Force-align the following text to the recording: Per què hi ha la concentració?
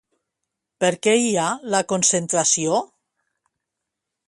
Per 0.83 0.89
què 1.07 1.13
hi 1.25 1.29
ha 1.41 1.51
la 1.75 1.83
concentració? 1.95 2.83